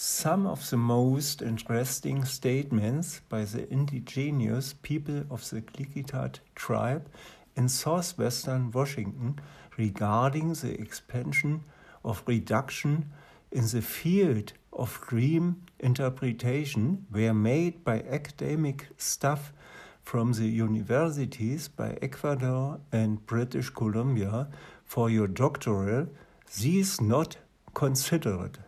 [0.00, 7.10] some of the most interesting statements by the indigenous people of the Klickitat tribe
[7.56, 9.40] in southwestern Washington
[9.76, 11.64] regarding the expansion
[12.04, 13.10] of reduction
[13.50, 19.52] in the field of dream interpretation were made by academic staff
[20.04, 24.46] from the universities by Ecuador and British Columbia
[24.84, 26.06] for your doctoral,
[26.56, 27.36] these not
[27.74, 28.58] considered.